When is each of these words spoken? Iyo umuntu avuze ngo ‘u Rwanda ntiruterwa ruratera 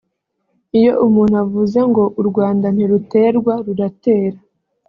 Iyo 0.79 0.93
umuntu 1.05 1.35
avuze 1.43 1.79
ngo 1.89 2.03
‘u 2.21 2.23
Rwanda 2.29 2.65
ntiruterwa 2.75 3.53
ruratera 3.65 4.39